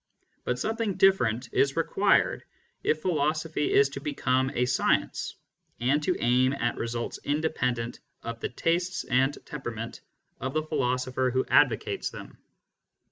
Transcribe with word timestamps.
But 0.45 0.57
something 0.57 0.95
different 0.95 1.49
is 1.51 1.75
required 1.75 2.43
if 2.83 3.03
philo 3.03 3.33
sophy 3.33 3.71
is 3.71 3.87
to 3.89 3.99
become 3.99 4.49
a 4.55 4.65
science, 4.65 5.35
and 5.79 6.01
to 6.01 6.17
aim 6.19 6.53
at 6.53 6.75
results 6.77 7.19
inde 7.23 7.53
pendent 7.53 7.99
of 8.23 8.39
the 8.39 8.49
tastes 8.49 9.03
and 9.03 9.37
temperament 9.45 10.01
of 10.39 10.55
the 10.55 10.63
philosopher 10.63 11.29
who 11.29 11.45
advocates 11.45 12.09
them. 12.09 12.39